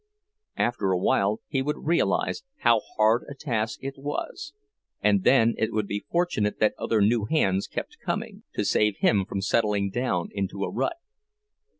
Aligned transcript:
After 0.57 0.91
a 0.91 0.97
while 0.97 1.41
he 1.47 1.61
would 1.61 1.85
realize 1.85 2.41
how 2.61 2.81
hard 2.97 3.23
a 3.29 3.35
task 3.35 3.77
it 3.83 3.99
was; 3.99 4.51
and 4.99 5.23
then 5.23 5.53
it 5.59 5.71
would 5.73 5.85
be 5.85 6.05
fortunate 6.09 6.57
that 6.59 6.73
other 6.79 7.01
new 7.01 7.25
hands 7.25 7.67
kept 7.67 7.99
coming, 8.03 8.41
to 8.55 8.65
save 8.65 8.97
him 8.97 9.25
from 9.25 9.43
settling 9.43 9.91
down 9.91 10.29
into 10.31 10.63
a 10.63 10.71
rut. 10.71 10.95